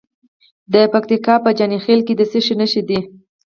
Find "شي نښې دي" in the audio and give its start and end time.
2.45-2.99